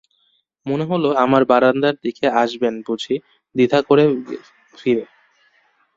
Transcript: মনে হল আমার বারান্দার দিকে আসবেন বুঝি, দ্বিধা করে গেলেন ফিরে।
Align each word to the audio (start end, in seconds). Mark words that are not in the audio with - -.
মনে 0.65 0.85
হল 0.85 1.03
আমার 1.23 1.43
বারান্দার 1.45 1.95
দিকে 2.03 2.25
আসবেন 2.43 2.73
বুঝি, 2.87 3.15
দ্বিধা 3.55 3.79
করে 3.87 4.03
গেলেন 4.19 4.43
ফিরে। 4.73 5.05